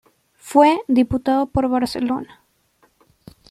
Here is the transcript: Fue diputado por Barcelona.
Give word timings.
Fue 0.39 0.79
diputado 0.87 1.45
por 1.45 1.69
Barcelona. 1.69 2.41